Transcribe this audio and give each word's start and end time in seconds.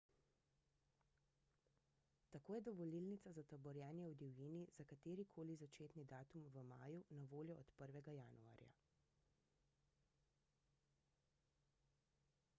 tako 2.35 2.55
je 2.55 2.61
dovolilnica 2.67 3.33
za 3.35 3.43
taborjenje 3.51 4.07
v 4.11 4.15
divjini 4.21 4.61
za 4.77 4.85
katerikoli 4.93 5.57
začetni 5.65 6.05
datum 6.13 6.47
v 6.55 6.63
maju 6.71 7.03
na 7.19 7.27
voljo 7.35 7.57
od 7.65 7.69
1 7.81 8.11
januarja 8.15 8.71